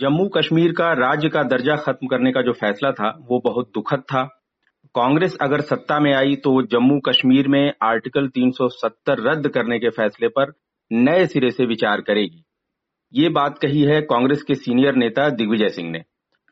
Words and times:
जम्मू 0.00 0.28
कश्मीर 0.28 0.72
का 0.72 0.92
राज्य 0.92 1.28
का 1.28 1.42
दर्जा 1.42 1.76
खत्म 1.76 2.06
करने 2.06 2.32
का 2.32 2.42
जो 2.42 2.52
फैसला 2.52 2.92
था, 2.92 3.18
वो 3.30 3.40
बहुत 3.44 3.70
दुखद 3.74 3.98
था। 3.98 4.22
कांग्रेस 4.94 5.36
अगर 5.42 5.60
सत्ता 5.60 5.98
में 6.00 6.14
आई 6.14 6.36
तो 6.36 6.62
जम्मू 6.62 7.00
कश्मीर 7.00 7.48
में 7.48 7.72
आर्टिकल 7.82 8.28
370 8.28 9.16
रद्द 9.20 9.48
करने 9.48 9.78
के 9.78 9.90
फैसले 9.90 10.28
पर 10.28 10.52
नए 10.92 11.26
सिरे 11.26 11.50
से 11.50 11.66
विचार 11.66 12.00
करेगी। 12.00 12.44
ये 13.14 13.28
बात 13.28 13.58
कही 13.58 13.82
है 13.82 14.00
कांग्रेस 14.02 14.42
के 14.42 14.54
सीनियर 14.54 14.94
नेता 14.94 15.28
दिग्विजय 15.30 15.68
सिंह 15.68 15.90
ने। 15.90 15.98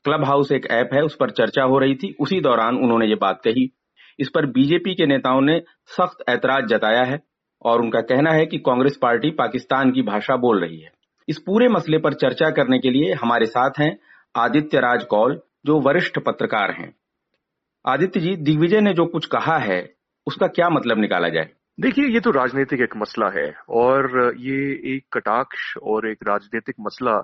क्लब 0.04 0.24
हाउस 0.24 0.52
एक 0.52 0.66
ऐप 0.66 0.90
है, 0.94 1.02
उस 1.02 1.16
पर 1.16 1.30
चर्चा 1.30 1.62
हो 1.62 1.78
रही 1.78 1.94
थी, 1.94 2.16
उसी 2.20 2.40
दौरान 2.40 2.76
उन्होंने 2.76 3.06
ये 3.06 3.14
बात 3.14 3.40
कही। 3.44 3.72
इस 4.18 4.28
पर 4.28 4.46
बीजेपी 4.46 4.94
के 4.94 5.06
नेताओं 5.06 5.40
ने 5.40 5.62
सख्त 5.86 6.24
ऐतराज 6.28 6.64
जताया 6.64 7.02
है 7.02 7.20
और 7.62 7.80
उनका 7.80 8.00
कहना 8.00 8.30
है 8.30 8.46
कि 8.46 8.58
कांग्रेस 8.58 8.98
पार्टी 9.02 9.30
पाकिस्तान 9.30 9.92
की 9.92 10.02
भाषा 10.02 10.36
बोल 10.36 10.60
रही 10.60 10.80
है। 10.80 10.97
इस 11.28 11.38
पूरे 11.38 11.68
मसले 11.68 11.98
पर 11.98 12.14
चर्चा 12.14 12.50
करने 12.50 12.78
के 12.78 12.90
लिए 12.90 13.12
हमारे 13.14 13.46
साथ 13.46 13.78
हैं 13.78 13.96
आदित्य 14.34 14.80
राज 14.80 15.04
कौल 15.04 15.40
जो 15.66 15.78
वरिष्ठ 15.80 16.18
पत्रकार 16.18 16.70
हैं। 16.70 16.92
आदित्य 17.84 18.20
जी, 18.20 18.34
दिग्विजय 18.36 18.80
ने 18.80 18.92
जो 18.92 19.04
कुछ 19.06 19.26
कहा 19.26 19.56
है, 19.58 19.80
उसका 20.26 20.46
क्या 20.48 20.68
मतलब 20.70 20.98
निकाला 20.98 21.28
जाए? 21.28 21.48
देखिए, 21.78 22.06
ये 22.06 22.20
तो 22.20 22.30
राजनीतिक 22.30 22.80
एक 22.80 22.96
मसला 22.96 23.28
है, 23.30 23.52
और 23.70 24.32
ये 24.38 24.56
एक 24.94 25.04
कटाक्ष 25.12 25.76
और 25.78 26.08
एक 26.10 26.28
राजनीतिक 26.28 26.74
मसला 26.80 27.16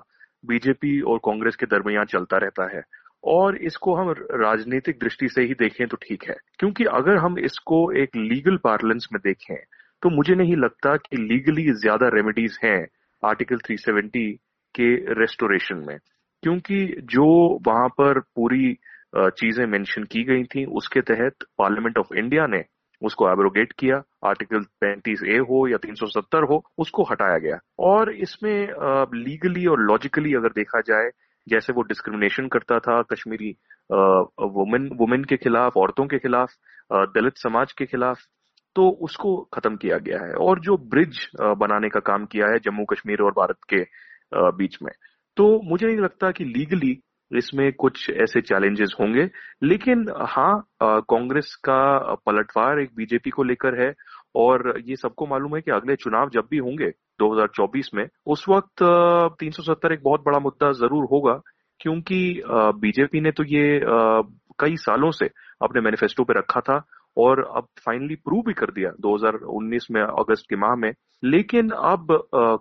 बीजेपी 0.43 0.99
और 1.01 1.17
कांग्रेस 1.25 1.55
के 1.55 1.65
दरमियान 1.65 2.05
चलता 2.05 2.37
रहता 2.37 2.67
है, 2.75 2.81
और 3.23 3.57
इसको 3.57 3.95
हम 3.95 4.11
राजनीतिक 4.33 4.99
दृष्टि 4.99 5.27
से 5.27 5.41
ही 5.41 5.53
देखें 5.59 5.87
तो 5.87 5.97
ठीक 5.97 6.23
है, 6.23 6.35
क्योंकि 6.59 6.83
अगर 6.93 7.17
हम 7.17 7.39
इसको 7.39 7.91
एक 7.93 8.15
लीगल 8.15 8.57
पार्लेंस 8.63 9.07
में 9.13 9.19
देखें 9.23 9.55
तो 10.03 10.09
मुझे 10.09 10.35
नहीं 10.35 10.55
लगता 10.55 10.95
कि 10.97 11.17
लीगली 11.17 11.71
ज़्यादा 11.73 12.07
रेमेडीज 12.07 12.57
हैं 12.63 12.85
आर्टिकल 13.25 13.57
370 13.67 14.31
के 14.75 14.89
रेस्टोरेशन 15.19 15.83
में। 15.87 15.97
क्योंकि 16.43 16.85
जो 17.03 17.25
वहाँ 17.67 17.87
पर 17.89 18.19
पूरी 18.19 18.77
चीज़ें 19.17 19.65
मेंशन 19.65 20.03
की 20.03 20.23
गई 20.23 20.43
थी, 20.43 20.65
उसके 20.65 21.01
तहत 21.01 21.45
पार्लियामेंट 21.57 21.97
ऑफ़ 21.97 22.13
इंडिया 22.15 22.47
ने 22.47 22.63
उसको 23.01 23.29
एब्रोगेट 23.31 23.73
किया। 23.79 24.01
आर्टिकल 24.25 24.63
35 24.83 25.23
ए 25.23 25.37
हो 25.49 25.67
या 25.67 25.77
370 25.77 26.43
हो, 26.49 26.63
उसको 26.77 27.03
हटाया 27.03 27.37
गया। 27.37 27.57
और 27.79 28.11
इसमें 28.11 28.67
लीगली 29.15 29.65
और 29.65 29.81
लॉजिकली 29.81 30.33
अगर 30.33 30.49
देखा 30.55 30.81
जाए, 30.81 31.09
जैसे 31.47 31.73
वो 31.73 31.81
डिस्क्रिमिनेशन 31.81 32.47
करता 32.47 32.79
था 32.79 33.01
कश्मीरी 33.13 33.55
वुमेन 33.91 34.89
वुमेन 34.99 35.23
के 35.23 35.37
खिलाफ, 35.37 35.77
औरतों 35.77 36.05
के 36.07 36.19
खिलाफ 36.19 36.51
दलित 36.93 37.37
समाज 37.37 37.71
के 37.71 37.85
खिलाफ 37.85 38.19
तो 38.75 38.89
उसको 39.03 39.35
खत्म 39.53 39.75
किया 39.75 39.97
गया 39.97 40.19
है। 40.23 40.33
और 40.45 40.59
जो 40.59 40.77
ब्रिज 40.89 41.27
बनाने 41.59 41.89
का 41.89 41.99
काम 42.07 42.25
किया 42.25 42.47
है 42.51 42.59
जम्मू 42.59 42.85
कश्मीर 42.85 43.21
और 43.21 43.31
भारत 43.31 43.57
के 43.73 43.81
बीच 44.57 44.77
में। 44.83 44.91
तो 45.37 45.47
मुझे 45.63 45.85
नहीं 45.87 45.97
लगता 45.97 46.31
कि 46.31 46.43
लीगली 46.45 46.97
इसमें 47.31 47.71
कुछ 47.73 48.09
ऐसे 48.11 48.41
चैलेंजेस 48.41 48.95
होंगे। 48.99 49.29
लेकिन 49.63 50.05
हाँ 50.27 50.67
कांग्रेस 50.83 51.55
का 51.65 52.15
पलटवार 52.25 52.79
एक 52.79 52.89
बीजेपी 52.97 53.29
को 53.29 53.43
लेकर 53.43 53.81
है। 53.81 53.93
और 54.35 54.73
ये 54.85 54.95
सबको 54.95 55.25
मालूम 55.27 55.55
है 55.55 55.61
कि 55.61 55.71
अगले 55.71 55.95
चुनाव 55.95 56.29
जब 56.29 56.47
भी 56.51 56.57
होंगे 56.57 56.89
2024 57.19 57.89
में, 57.95 58.07
उस 58.27 58.45
वक्त 58.49 58.83
370 59.39 59.93
एक 59.93 60.03
बहुत 60.03 60.23
बड़ा 60.25 60.39
मुद्दा 60.39 60.71
ज़रूर 60.71 61.05
होगा। 61.11 61.39
क्योंकि 61.79 62.41
बीजेपी 62.81 63.21
ने 63.21 63.31
तो 63.31 63.43
ये 63.43 63.79
कई 64.59 64.75
सालों 64.77 65.11
से 65.11 65.25
अपने 65.61 65.81
मैनिफेस्टो 65.81 66.23
पे 66.23 66.33
रखा 66.33 66.59
था। 66.61 66.77
और 67.17 67.43
अब 67.57 67.67
फाइनली 67.85 68.15
प्रूव 68.15 68.41
भी 68.47 68.53
कर 68.53 68.71
दिया 68.71 68.91
2019 69.01 69.87
में, 69.91 70.01
अगस्त 70.01 70.45
के 70.49 70.55
माह 70.55 70.75
में। 70.75 70.91
लेकिन 71.23 71.69
अब 71.69 72.07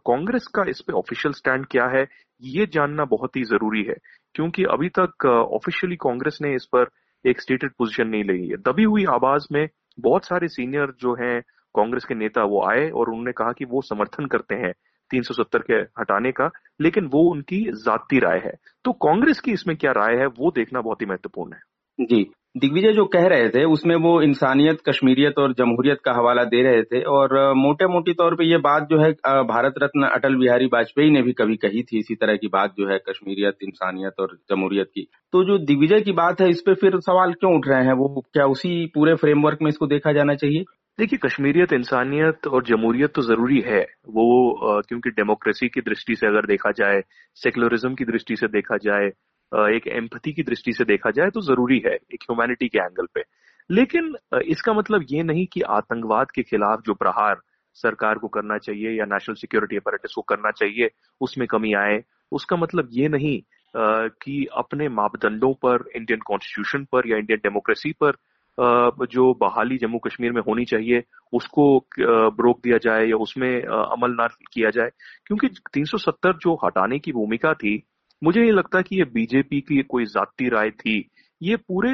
कांग्रेस 0.07 0.47
का 0.47 0.65
इस 0.69 0.81
पे 0.81 0.93
ऑफिशियल 0.93 1.33
स्टैंड 1.33 1.67
क्या 1.67 1.87
है, 1.87 2.07
ये 2.43 2.67
जानना 2.67 3.05
बहुत 3.05 3.37
ही 3.37 3.43
ज़रूरी 3.45 3.83
है, 3.83 3.95
क्योंकि 4.35 4.65
अभी 4.65 4.89
तक 4.89 5.27
ऑफिशियली 5.27 5.97
कांग्रेस 5.97 6.39
ने 6.43 6.55
इस 6.55 6.65
पर 6.67 6.87
एक 7.25 7.41
स्टेटेड 7.41 7.71
पोजीशन 7.79 8.09
नहीं 8.09 8.25
ली 8.25 8.49
है। 8.49 8.57
दबी 8.57 8.85
हुई 8.85 9.05
आवाज़ 9.05 9.47
में 9.53 9.69
बहुत 10.01 10.27
सारे 10.27 10.49
सीनियर 10.49 10.93
जो 11.01 11.15
हैं, 11.15 11.41
कांग्रेस 11.75 12.05
के 12.05 12.15
नेता 12.15 12.43
वो 12.45 12.63
आए 12.63 12.91
और 12.91 13.09
उन्होंने 13.09 13.33
कहा 13.33 13.53
कि 13.53 13.65
वो 13.65 13.81
समर्थन 13.83 14.27
करते 14.27 14.55
हैं 14.55 14.73
370 15.11 15.63
के 15.63 15.75
हटाने 16.01 16.33
का, 16.33 16.51
लेकिन 16.81 17.07
वो 17.07 17.23
उनकी 17.31 17.65
जाती 17.73 18.19
राय 18.19 18.39
है। 18.45 18.53
तो 18.85 18.93
कांग्रेस 18.93 19.41
की 19.41 19.53
इसमें 19.53 19.77
क्या 19.77 19.93
राय 19.93 20.17
है, 20.17 20.27
वो 20.27 20.51
देखना 20.51 20.81
बहुत 20.81 21.01
ही 21.01 21.07
महत्वपूर्ण 21.07 21.53
है। 21.53 22.07
जी। 22.07 22.25
दिग्विजय 22.55 22.93
जो 22.93 23.05
कह 23.05 23.27
रहे 23.27 23.49
थे, 23.49 23.63
उसमें 23.65 23.95
वो 23.97 24.11
इंसानियत, 24.23 24.79
कश्मीरियत 24.89 25.39
और 25.39 25.53
जमहूरियत 25.53 25.99
का 26.05 26.13
हवाला 26.13 26.43
दे 26.45 26.63
रहे 26.63 26.83
थे 26.83 27.01
और 27.13 27.33
मोटे 27.55 27.87
मोटी 27.87 28.13
तौर 28.13 28.35
पे 28.35 28.45
ये 28.45 28.59
बात 28.59 28.87
जो 28.91 28.99
है 28.99 29.11
भारत 29.45 29.75
रत्न 29.83 30.09
अटल 30.09 30.37
बिहारी 30.37 30.67
वाजपेयी 30.67 31.11
ने 31.11 31.23
भी 31.23 31.33
कभी 31.33 31.57
कही 31.57 31.83
थी, 31.83 31.99
इसी 31.99 32.15
तरह 32.15 32.37
की 32.37 32.49
बात 32.49 32.75
जो 32.79 32.89
है 32.89 32.99
कश्मीरियत, 33.09 33.57
इंसानियत 33.63 34.21
और 34.21 34.39
जमहूरियत 34.51 34.91
की। 34.95 35.07
तो 35.33 35.45
जो 35.45 35.59
दिग्विजय 35.65 36.01
की 36.01 36.13
बात 36.13 36.41
है, 36.41 36.49
इस 36.51 36.63
पे 36.67 36.75
फिर 36.75 36.99
सवाल 37.01 37.33
क्यों 37.33 37.55
उठ 37.57 37.69
रहे 37.69 37.85
हैं? 37.85 37.93
वो 37.93 38.25
क्या 38.33 38.47
उसी 38.47 38.87
पूरे 38.95 39.15
फ्रेमवर्क 39.17 39.59
में 39.63 39.69
इसको 39.69 39.87
देखा 39.87 40.13
जाना 40.13 40.35
चाहिए? 40.35 40.65
देखिए, 40.99 41.19
कश्मीरियत, 41.19 41.73
इंसानियत 41.73 42.47
और 42.47 42.63
जमहूरियत 42.65 43.15
तो 43.15 43.23
ज़रूरी 43.23 43.61
है। 43.67 43.81
वो 44.09 44.83
क्योंकि 44.89 45.11
डेमोक्रेसी 45.11 45.69
की 45.69 45.81
दृष्टि 45.81 46.15
से 46.15 46.27
अगर 46.27 46.47
देखा 46.47 46.71
जाए 46.71 47.01
सेकुलरिज्म 47.35 47.95
की 47.95 48.05
दृष्टि 48.05 48.37
से 48.37 48.47
देखा 48.49 48.77
जाए 48.83 49.11
एक 49.55 49.87
एम्पथी 49.89 50.33
की 50.33 50.43
दृष्टि 50.43 50.73
से 50.73 50.85
देखा 50.85 51.11
जाए 51.11 51.31
तो 51.31 51.41
ज़रूरी 51.43 51.83
है, 51.87 51.95
एक 51.95 52.23
ह्यूमैनिटी 52.23 52.69
के 52.69 52.79
एंगल 52.79 53.07
पे। 53.15 53.23
लेकिन 53.71 54.15
इसका 54.47 54.73
मतलब 54.73 55.05
ये 55.11 55.23
नहीं 55.23 55.47
कि 55.53 55.61
आतंकवाद 55.73 56.31
के 56.31 56.43
खिलाफ 56.43 56.81
जो 56.87 56.95
प्रहार 56.95 57.41
सरकार 57.77 58.19
को 58.19 58.29
करना 58.29 58.59
चाहिए 58.59 58.91
या 58.91 59.05
नेशनल 59.05 59.35
सिक्योरिटी 59.37 59.77
अपरेटिस 59.77 60.15
को 60.15 60.23
करना 60.23 60.51
चाहिए, 60.51 60.91
उसमें 61.21 61.47
कमी 61.49 61.73
आए। 61.75 62.03
उसका 62.33 62.57
मतलब 62.57 62.89
ये 62.93 63.09
नहीं 63.09 63.41
कि 63.75 64.47
अपने 64.57 64.89
मापदंडों 64.89 65.53
पर 65.65 65.85
इंडियन 65.97 66.21
कॉन्स्टिट्यूशन 66.27 66.85
पर 66.93 67.09
या 67.11 67.17
इंडियन 67.19 67.41
डेमोक्रेसी 67.43 67.93
पर 68.03 68.17
जो 69.11 69.33
बहाली 69.35 69.77
जम्मू 69.79 69.99
कश्मीर 69.99 70.33
में 70.33 70.41
होनी 70.43 70.65
चाहिए, 70.65 71.03
उसको 71.33 71.65
रोक 71.99 72.61
दिया 72.65 72.79
जाए 72.79 73.07
या 73.07 73.17
उसमें 73.17 73.63
अमल 73.63 74.11
ना 74.11 74.27
किया 74.53 74.71
जाए। 74.71 74.91
क्योंकि 75.27 75.49
370 75.75 76.33
जो 76.43 76.55
हटाने 76.65 76.99
की 76.99 77.13
भूमिका 77.13 77.55
थी 77.55 77.77
मुझे 78.25 78.41
नहीं 78.41 78.53
लगता 78.53 78.81
कि 78.83 78.97
ये 78.97 79.05
बीजेपी 79.05 79.61
की 79.61 79.83
कोई 79.83 80.05
जाती 80.07 80.49
राय 80.49 80.71
थी। 80.71 80.97
ये 81.41 81.57
पूरे 81.57 81.91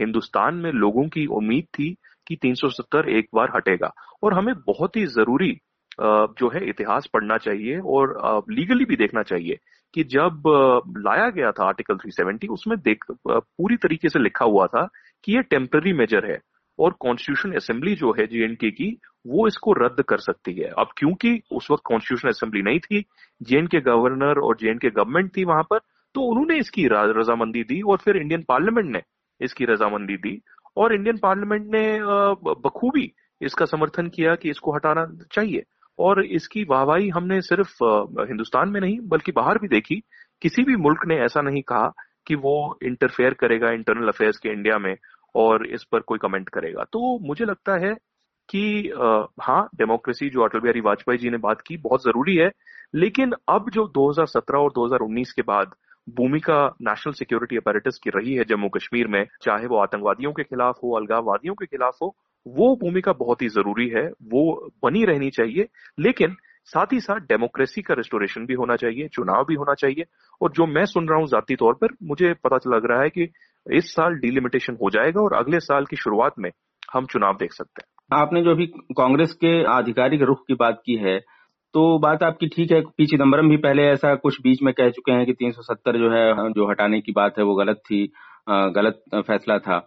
हिंदुस्तान 0.00 0.54
में 0.54 0.70
लोगों 0.72 1.08
की 1.08 1.26
उम्मीद 1.36 1.64
थी 1.78 1.88
कि 2.26 2.36
370 2.36 3.08
एक 3.08 3.28
बार 3.34 3.52
हटेगा। 3.56 3.92
और 4.22 4.34
हमें 4.34 4.54
बहुत 4.66 4.96
ही 4.96 5.06
ज़रूरी 5.06 5.52
जो 6.00 6.48
है 6.48 6.68
इतिहास 6.68 7.06
पढ़ना 7.14 7.36
चाहिए 7.36 7.78
और 7.86 8.44
लीगली 8.50 8.84
भी 8.84 8.96
देखना 8.96 9.22
चाहिए 9.22 9.58
कि 9.94 10.04
जब 10.04 10.42
लाया 10.98 11.28
गया 11.30 11.50
था 11.50 11.64
आर्टिकल 11.64 11.96
370 11.96 12.48
उसमें 12.48 12.78
देख 12.78 13.04
पूरी 13.28 13.76
तरीके 13.76 14.08
से 14.08 14.18
लिखा 14.18 14.44
हुआ 14.44 14.66
था 14.66 14.86
कि 15.24 15.34
ये 15.36 15.42
टेम्पररी 15.42 15.92
मेजर 15.92 16.30
है। 16.30 16.38
और 16.82 16.96
कॉन्स्टिट्यूशन 17.00 17.52
असेंबली 17.56 17.94
जो 17.94 18.12
है 18.18 18.26
जेएनके 18.26 18.70
की, 18.70 18.96
वो 19.26 19.46
इसको 19.46 19.72
रद्द 19.76 20.02
कर 20.02 20.18
सकती 20.20 20.52
है। 20.54 20.68
अब 20.78 20.92
क्योंकि 20.96 21.40
उस 21.52 21.70
वक्त 21.70 21.82
कॉन्स्टिट्यूशन 21.86 22.28
असेंबली 22.28 22.62
नहीं 22.62 22.78
थी 22.80 23.04
जेएनके 23.40 23.80
गवर्नर 23.82 24.38
और 24.40 24.56
जेएनके 24.60 24.90
गवर्नमेंट 24.90 25.36
थी 25.36 25.44
वहाँ 25.44 25.62
पर 25.70 25.78
तो 26.14 26.22
उन्होंने 26.22 26.58
इसकी 26.58 26.86
रजामंदी 26.86 27.62
दी 27.64 27.80
और 27.82 27.96
फिर 27.96 28.16
इंडियन 28.16 28.42
पार्लियामेंट 28.48 28.90
ने 28.92 29.02
इसकी 29.40 29.64
रजामंदी 29.64 30.16
दी। 30.16 30.40
और 30.76 30.94
इंडियन 30.94 31.16
पार्लियामेंट 31.18 31.66
ने 31.66 31.98
बखूबी 32.62 33.10
इसका 33.40 33.64
समर्थन 33.64 34.08
किया 34.08 34.34
कि 34.34 34.50
इसको 34.50 34.74
हटाना 34.74 35.06
चाहिए। 35.32 35.62
और 35.98 36.24
इसकी 36.26 36.64
वाहवाही 36.64 37.08
हमने 37.08 37.40
सिर्फ़ 37.42 37.72
हिंदुस्तान 38.28 38.68
में 38.68 38.80
नहीं, 38.80 38.98
बल्कि 39.02 39.32
बाहर 39.32 39.58
भी 39.58 39.68
देखी। 39.68 40.02
किसी 40.42 40.62
भी 40.64 40.76
मुल्क 40.76 41.06
ने 41.06 41.16
ऐसा 41.24 41.40
नहीं 41.40 41.62
कहा 41.62 41.92
कि 42.26 42.34
वो 42.34 42.78
इंटरफेयर 42.82 43.34
करेगा 43.34 43.70
इंटरनल 43.70 44.08
अफेयर्स 44.08 44.38
के 44.38 44.48
इंडिया 44.48 44.78
में। 44.78 44.94
और 45.34 45.66
इस 45.66 45.84
पर 45.84 46.00
कोई 46.00 46.18
कमेंट 46.18 46.48
करेगा। 46.48 46.84
तो 46.92 47.18
मुझे 47.22 47.44
लगता 47.44 47.76
है 47.86 47.94
कि 48.48 48.92
हाँ 49.42 49.68
डेमोक्रेसी 49.74 50.28
जो 50.30 50.42
अटल 50.42 50.60
बिहारी 50.60 50.80
वाजपेयी 50.80 51.18
जी 51.18 51.30
ने 51.30 51.36
बात 51.38 51.60
की, 51.60 51.76
बहुत 51.76 52.04
ज़रूरी 52.04 52.36
है। 52.36 52.50
लेकिन 52.94 53.32
अब 53.48 53.70
जो 53.70 53.86
2017 53.88 54.58
और 54.58 54.72
2019 54.72 55.32
के 55.32 55.42
बाद 55.42 55.74
भूमिका 56.08 56.64
नेशनल 56.82 57.12
सिक्योरिटी 57.12 57.56
अपैरेटस 57.56 57.98
की 58.04 58.10
रही 58.10 58.34
है 58.34 58.44
जम्मू 58.44 58.68
कश्मीर 58.68 59.06
में, 59.06 59.26
चाहे 59.42 59.66
वो 59.66 59.76
आतंकवादियों 59.78 60.32
के 60.32 60.42
खिलाफ 60.42 60.78
हो, 60.84 60.96
अलगाववादियों 60.96 61.54
के 61.54 61.66
खिलाफ 61.66 61.98
हो, 62.02 62.14
वो 62.46 62.74
भूमिका 62.76 63.12
बहुत 63.12 63.42
ही 63.42 63.48
ज़रूरी 63.48 63.88
है। 63.88 64.06
वो 64.22 64.70
बनी 64.84 65.04
रहनी 65.04 65.30
चाहिए, 65.30 65.68
लेकिन 65.98 66.36
साथ 66.66 66.92
ही 66.92 67.00
साथ 67.00 67.20
डेमोक्रेसी 67.20 67.82
का 67.82 67.94
रेस्टोरेशन 67.94 68.46
भी 68.46 68.54
होना 68.54 68.76
चाहिए, 68.76 69.08
चुनाव 69.08 69.44
भी 69.44 69.54
होना 69.54 69.74
चाहिए। 69.74 70.04
और 70.40 70.52
जो 70.52 70.66
मैं 70.66 70.84
सुन 70.86 71.08
रहा 71.08 71.18
हूँ 71.18 71.26
जाती 71.28 71.56
तौर 71.56 71.74
पर, 71.74 71.94
मुझे 72.02 72.34
पता 72.44 72.58
लग 72.66 72.86
रहा 72.86 73.02
है 73.02 73.10
कि 73.10 73.28
इस 73.66 73.92
साल 73.92 74.14
डिलिमिटेशन 74.16 74.76
हो 74.82 74.90
जाएगा 74.90 75.20
और 75.20 75.34
अगले 75.34 75.60
साल 75.60 75.84
की 75.84 75.96
शुरुआत 75.96 76.32
में 76.38 76.50
हम 76.94 77.06
चुनाव 77.06 77.34
देख 77.34 77.52
सकते 77.52 77.82
हैं। 77.82 78.20
आपने 78.20 78.42
जो 78.42 78.50
अभी 78.50 78.66
कांग्रेस 78.96 79.32
के 79.34 79.62
आधिकारिक 79.72 80.22
रुख 80.22 80.44
की 80.48 80.54
बात 80.54 80.82
की 80.86 80.96
है 80.98 81.18
तो 81.74 81.98
बात 81.98 82.22
आपकी 82.22 82.46
ठीक 82.46 82.72
है, 82.72 82.80
पी 82.80 83.06
चिदम्बरम 83.06 83.48
भी 83.48 83.56
पहले 83.56 83.82
ऐसा 83.82 84.14
कुछ 84.14 84.40
बीच 84.40 84.62
में 84.62 84.72
कह 84.74 84.88
चुके 84.88 85.12
हैं 85.12 85.26
कि 85.26 85.32
370 85.32 85.96
जो 85.98 86.10
है, 86.10 86.52
जो 86.52 86.68
हटाने 86.70 87.00
की 87.00 87.12
बात 87.12 87.38
है, 87.38 87.44
वो 87.44 87.54
गलत 87.54 87.76
थी 87.86 88.04
गलत 88.48 89.02
फैसला 89.16 89.58
था। 89.58 89.78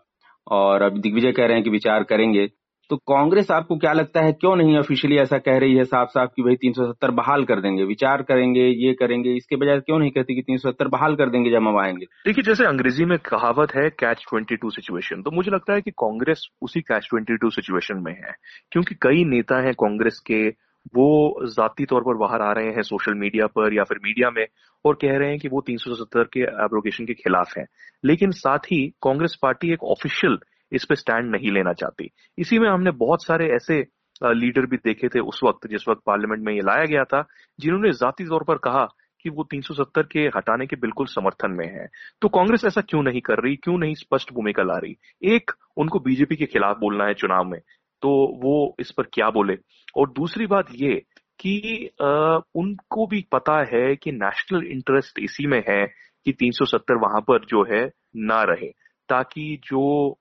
और 0.48 0.82
अब 0.82 0.98
दिग्विजय 0.98 1.32
कह 1.32 1.46
रहे 1.46 1.56
हैं 1.56 1.64
कि 1.64 1.70
विचार 1.70 2.04
करेंगे। 2.04 2.48
तो 2.90 2.98
कांग्रेस 2.98 3.52
आपको 3.52 3.78
क्या 3.78 3.94
लगता 3.94 4.22
है, 4.22 4.32
क्यों 4.34 4.56
नहीं 4.56 4.78
ऑफिशियली 4.78 5.18
ऐसा 5.18 5.38
कह 5.38 5.58
रही 5.58 5.76
है 5.76 5.84
साफ़ 5.84 6.10
साफ़ 6.10 6.30
कि 6.36 6.42
भाई 6.42 6.56
370 6.56 7.12
बहाल 7.12 7.44
कर 7.46 7.62
देंगे, 7.62 7.84
विचार 7.84 8.22
करेंगे, 8.22 8.62
ये 8.62 8.94
करेंगे, 8.94 9.34
इसके 9.34 9.56
बजाय 9.56 9.80
क्यों 9.80 10.00
नहीं 10.00 10.12
कहती 10.12 10.36
कि 10.36 10.42
370 10.42 10.88
बहाल 10.88 11.16
कर 11.16 11.30
देंगे 11.30 11.52
जब 11.52 11.68
हम 11.68 11.78
आएँगे? 11.80 12.06
देखिए, 12.26 12.44
जैसे 12.44 12.66
अंग्रेज़ी 12.66 13.06
में 13.06 13.18
कहावत 13.20 13.76
है 13.76 13.90
कैच 13.90 14.26
22 14.34 14.70
सिचुएशन 14.72 15.22
तो 15.22 15.32
मुझे 15.32 15.52
लगता 15.52 15.74
है 15.74 15.82
कि 15.82 15.92
कांग्रेस 15.92 16.48
उसी 16.62 16.82
कैच 16.82 17.10
22 17.14 17.50
सिचुएशन 17.50 17.98
में 17.98 18.14
है, 18.14 18.36
क्योंकि 18.72 18.96
कई 18.96 19.26
नेता 19.26 19.62
हैं 19.66 19.74
कांग्रेस 19.74 20.20
के, 20.20 20.50
वो 20.96 21.48
जाती 21.48 21.86
तौर 21.86 22.02
पर 22.02 22.18
बाहर 22.18 22.42
आ 22.42 22.52
रहे 22.52 22.70
हैं 22.70 22.82
सोशल 22.82 23.14
मीडिया 23.14 23.48
पर 23.48 23.74
या 23.74 23.84
फिर 23.84 23.98
मीडिया 24.04 24.30
में, 24.30 24.46
और 24.86 24.94
कह 24.94 25.18
रहे 25.18 25.30
हैं 25.30 25.40
कि 25.40 25.48
वो 25.48 25.62
370 25.62 26.24
के 26.24 26.40
एब्रोगेशन 26.40 27.06
के 27.06 27.14
खिलाफ 27.14 27.58
हैं। 27.58 27.66
लेकिन 28.06 28.32
साथ 28.32 28.58
ही 28.58 28.94
कांग्रेस 29.02 29.38
पार्टी 29.42 29.74
एक 29.74 29.84
ऑफिशियल 29.84 30.38
इस 30.72 30.86
पे 30.86 30.96
स्टैंड 30.96 31.32
नहीं 31.32 31.52
लेना 31.52 31.74
चाहती। 31.74 32.10
इसी 32.38 32.60
में 32.60 32.70
हमने 32.70 32.92
बहुत 32.92 33.26
सारे 33.26 33.48
ऐसे 33.56 33.86
लीडर 34.24 34.66
भी 34.66 34.78
देखे 34.78 35.08
थे 35.08 35.20
उस 35.20 35.40
वक्त 35.44 35.68
जिस 35.68 35.88
वक्त 35.90 36.02
पार्लियामेंट 36.06 36.46
में 36.46 36.54
ये 36.54 36.62
लाया 36.62 36.86
गया 36.86 37.04
था 37.04 37.28
जिन्होंने 37.60 37.92
जाती 37.92 38.26
तौर 38.26 38.44
पर 38.44 38.58
कहा 38.58 38.88
कि 39.22 39.30
वो 39.30 39.44
370 39.44 40.04
के 40.04 40.20
हटाने 40.20 40.66
के 40.66 40.76
बिल्कुल 40.76 41.06
समर्थन 41.06 41.52
में 41.52 41.68
है। 41.68 41.88
तो 42.22 42.30
कांग्रेस 42.30 42.66
ऐसा 42.66 42.82
क्यों 42.82 43.02
नहीं 43.04 43.22
कर 43.22 43.44
रही? 43.44 43.56
क्यों 43.56 43.78
नहीं 43.78 43.94
स्पष्ट 43.96 44.34
भूमिका 44.34 44.64
ला 44.64 44.78
रही? 44.78 44.96
एक 45.24 45.52
उनको 45.78 46.00
बीजेपी 46.00 46.36
के 46.36 46.46
खिलाफ 46.46 46.78
बोलना 46.78 47.06
है 47.06 47.14
चुनाव 47.14 47.44
में 47.44 47.60
तो 48.02 48.10
वो 48.44 48.76
इस 48.80 48.92
पर 48.92 49.04
क्या 49.14 49.30
बोले? 49.30 49.58
और 49.98 50.10
दूसरी 50.10 50.46
बात 50.48 50.68
ये 50.72 51.02
कि 51.40 51.90
आ, 52.02 52.40
उनको 52.56 53.08
भी 53.08 53.26
पता 53.32 53.60
है 53.74 53.96
कि 53.96 54.12
नेशनल 54.12 54.66
इंटरेस्ट 54.68 55.20
इसी 55.20 55.48
में 55.48 55.64
है 55.70 55.86
कि 56.26 56.32
370 56.32 56.96
वहाँ 56.96 57.22
पर 57.22 57.46
जो 57.46 57.64
है 57.74 57.92
ना 58.16 58.44
रहे। 58.44 58.72
ताकि 59.10 59.60
जो 59.64 60.18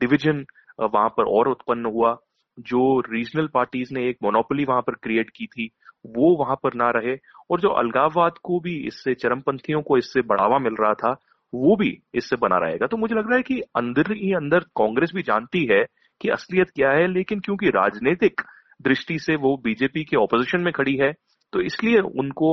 डिवीज़न 0.00 0.44
वहाँ 0.80 1.08
पर 1.08 1.28
और 1.28 1.48
उत्पन्न 1.48 1.86
हुआ, 1.86 2.16
जो 2.58 3.00
रीजनल 3.10 3.46
पार्टीज़ 3.54 3.94
ने 3.94 4.08
एक 4.08 4.16
मोनोपोली 4.22 4.64
वहाँ 4.64 4.82
पर 4.82 4.94
क्रिएट 5.02 5.30
की 5.30 5.46
थी, 5.46 5.70
वो 6.06 6.34
वहाँ 6.36 6.56
पर 6.62 6.74
ना 6.74 6.90
रहे 6.90 7.16
और 7.50 7.60
जो 7.60 7.68
अलगाववाद 7.68 8.38
को 8.42 8.58
भी 8.60 8.76
इससे, 8.86 9.14
चरमपंथियों 9.14 9.82
को 9.82 9.98
इससे 9.98 10.22
बढ़ावा 10.22 10.58
मिल 10.58 10.76
रहा 10.80 10.92
था, 10.94 11.16
वो 11.52 11.76
भी 11.76 11.96
इससे 12.14 12.36
बना 12.36 12.58
रहेगा। 12.58 12.86
तो 12.86 12.96
मुझे 12.96 13.14
लग 13.14 13.28
रहा 13.28 13.36
है 13.36 13.42
कि 13.42 13.60
अंदर 13.76 14.12
ही 14.12 14.32
अंदर 14.34 14.60
कांग्रेस 14.76 15.12
भी 15.14 15.22
जानती 15.22 15.64
है 15.72 15.84
कि 16.20 16.28
असलियत 16.28 16.70
क्या 16.70 16.90
है, 16.90 17.06
लेकिन 17.06 17.40
क्योंकि 17.40 17.70
राजनीतिक 17.70 18.40
दृष्टि 18.82 19.18
से 19.18 19.36
वो 19.36 19.56
बीजेपी 19.64 20.04
के 20.04 20.16
ऑपोजिशन 20.16 20.60
में 20.60 20.72
खड़ी 20.72 20.96
है 20.96 21.12
तो 21.52 21.60
इसलिए 21.60 22.00
उनको 22.00 22.48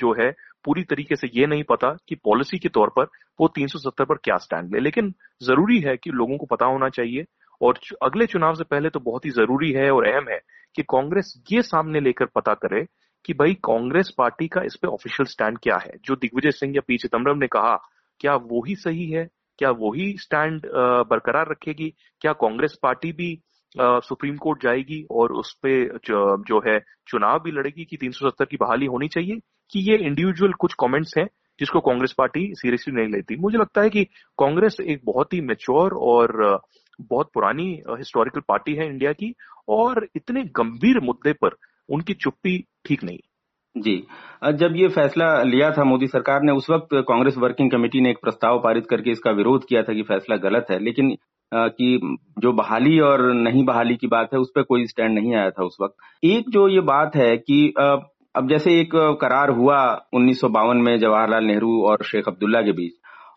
जो 0.00 0.12
है 0.20 0.30
पूरी 0.66 0.82
तरीके 0.84 1.16
से 1.16 1.30
ये 1.34 1.46
नहीं 1.46 1.62
पता 1.64 1.90
कि 2.08 2.14
पॉलिसी 2.24 2.58
के 2.58 2.68
तौर 2.68 2.92
पर 2.96 3.04
वो 3.38 3.48
370 3.58 4.04
पर 4.04 4.16
क्या 4.24 4.36
स्टैंड 4.38 4.74
ले। 4.74 4.80
लेकिन 4.80 5.12
ज़रूरी 5.42 5.80
है 5.80 5.96
कि 5.96 6.10
लोगों 6.10 6.36
को 6.38 6.46
पता 6.46 6.66
होना 6.66 6.88
चाहिए 6.88 7.24
और 7.60 7.78
अगले 8.02 8.26
चुनाव 8.26 8.54
से 8.54 8.64
पहले 8.64 8.90
तो 8.90 9.00
बहुत 9.00 9.24
ही 9.26 9.30
ज़रूरी 9.30 9.72
है 9.72 9.90
और 9.90 10.06
अहम 10.08 10.28
है 10.30 10.38
कि 10.76 10.82
कांग्रेस 10.90 11.32
ये 11.52 11.62
सामने 11.62 12.00
लेकर 12.00 12.26
पता 12.34 12.54
करे 12.54 12.84
कि 13.24 13.34
भाई 13.34 13.54
कांग्रेस 13.64 14.12
पार्टी 14.18 14.48
का 14.48 14.62
इस 14.62 14.76
पे 14.76 14.88
ऑफिशियल 14.88 15.26
स्टैंड 15.26 15.58
क्या 15.58 15.76
है। 15.76 15.92
जो 16.04 16.16
दिग्विजय 16.16 16.50
सिंह 16.50 16.74
या 16.76 16.82
पी 16.88 16.96
चिदम्बरम 16.98 17.38
ने 17.38 17.46
कहा, 17.46 17.76
क्या 18.20 18.34
वो 18.34 18.62
ही 18.64 18.74
सही 18.76 19.10
है? 19.10 19.28
क्या 19.58 19.70
वही 19.72 20.12
स्टैंड 20.18 20.66
बरकरार 21.10 21.50
रखेगी? 21.50 21.88
क्या 22.20 22.32
कांग्रेस 22.40 22.78
पार्टी 22.82 23.12
भी 23.12 23.32
सुप्रीम 23.78 24.36
कोर्ट 24.36 24.62
जाएगी 24.62 25.02
और 25.10 25.32
उस 25.32 25.52
पर 25.66 25.98
जो 26.48 26.60
है, 26.68 26.78
चुनाव 27.08 27.38
भी 27.38 27.50
लड़ेगी 27.50 27.84
कि 27.84 27.96
370 27.96 28.44
की 28.44 28.56
बहाली 28.56 28.86
होनी 28.86 29.08
चाहिए, 29.08 29.38
कि 29.72 29.80
ये 29.90 29.96
इंडिविजुअल 29.98 30.52
कुछ 30.52 30.74
कमेंट्स 30.80 31.14
हैं 31.18 31.26
जिसको 31.58 31.80
कांग्रेस 31.80 32.14
पार्टी 32.18 32.40
सीरियसली 32.54 32.94
नहीं 32.94 33.12
लेती। 33.12 33.36
मुझे 33.36 33.58
लगता 33.58 33.82
है 33.82 33.90
कि 33.90 34.04
कांग्रेस 34.38 34.76
एक 34.80 35.00
बहुत 35.04 35.32
ही 35.34 35.40
मेच्योर 35.40 35.94
और 36.04 36.60
बहुत 37.00 37.30
पुरानी 37.34 37.70
हिस्टोरिकल 37.90 38.40
पार्टी 38.48 38.74
है 38.74 38.86
इंडिया 38.86 39.12
की, 39.12 39.32
और 39.68 40.06
इतने 40.16 40.42
गंभीर 40.56 41.00
मुद्दे 41.00 41.32
पर 41.32 41.56
उनकी 41.88 42.14
चुप्पी 42.14 42.58
ठीक 42.84 43.04
नहीं। 43.04 43.18
जी। 43.76 43.96
जब 44.52 44.76
ये 44.76 44.88
फैसला 44.88 45.26
लिया 45.42 45.70
था 45.70 45.84
मोदी 45.84 46.06
सरकार 46.06 46.42
ने, 46.42 46.52
उस 46.52 46.70
वक्त 46.70 46.88
कांग्रेस 47.08 47.34
वर्किंग 47.38 47.70
कमेटी 47.70 48.00
ने 48.00 48.10
एक 48.10 48.18
प्रस्ताव 48.22 48.58
पारित 48.58 48.86
करके 48.90 49.10
इसका 49.10 49.30
विरोध 49.30 49.64
किया 49.68 49.82
था 49.82 49.94
कि 49.94 50.02
फैसला 50.02 50.36
गलत 50.38 50.66
है, 50.70 50.78
लेकिन 50.78 51.16
कि 51.54 52.18
जो 52.38 52.52
बहाली 52.52 52.98
और 53.00 53.22
नहीं 53.34 53.64
बहाली 53.64 53.96
की 53.96 54.06
बात 54.06 54.32
है, 54.32 54.38
उस 54.38 54.50
पर 54.56 54.62
कोई 54.62 54.86
स्टैंड 54.86 55.14
नहीं 55.14 55.34
आया 55.34 55.50
था 55.50 55.64
उस 55.64 55.76
वक्त। 55.82 56.24
एक 56.24 56.50
जो 56.50 56.68
ये 56.68 56.80
बात 56.82 57.16
है 57.16 57.36
कि 57.36 57.72
अब 57.78 58.48
जैसे 58.48 58.80
एक 58.80 58.94
करार 59.20 59.50
हुआ 59.50 59.78
उन्नीस 60.14 60.40
सौ 60.40 60.48
बावन 60.48 60.76
में 60.76 60.98
जवाहरलाल 60.98 61.44
नेहरू 61.44 61.80
और 61.82 62.04
शेख 62.04 62.28
अब्दुल्ला 62.28 62.60
के 62.62 62.72
बीच, 62.72 62.92